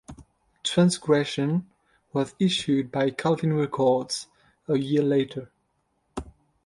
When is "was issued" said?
2.11-2.91